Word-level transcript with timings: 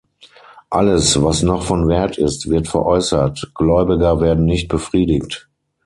Alles, 0.71 1.21
was 1.21 1.43
noch 1.43 1.61
von 1.61 1.87
Wert 1.87 2.17
ist, 2.17 2.49
wird 2.49 2.67
veräußert, 2.67 3.51
Gläubiger 3.53 4.19
werden 4.19 4.45
nicht 4.45 4.67
befriedigt. 4.67 5.47